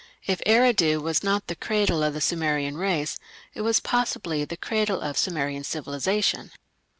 If 0.25 0.41
Eridu 0.47 0.99
was 0.99 1.21
not 1.23 1.45
the 1.45 1.55
"cradle" 1.55 2.01
of 2.01 2.15
the 2.15 2.21
Sumerian 2.21 2.75
race, 2.75 3.19
it 3.53 3.61
was 3.61 3.79
possibly 3.79 4.43
the 4.43 4.57
cradle 4.57 4.99
of 4.99 5.15
Sumerian 5.15 5.63
civilization. 5.63 6.49